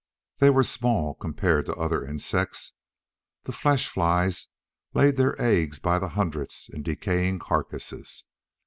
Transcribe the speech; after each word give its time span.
They 0.39 0.49
were 0.49 0.63
small 0.63 1.13
compared 1.13 1.67
to 1.67 1.75
other 1.75 2.03
insects. 2.03 2.71
The 3.43 3.51
flesh 3.51 3.87
flies 3.87 4.47
laid 4.95 5.15
their 5.15 5.39
eggs 5.39 5.77
by 5.77 5.99
the 5.99 6.09
hundreds 6.09 6.71
in 6.73 6.81
decaying 6.81 7.37
carcasses. 7.37 8.25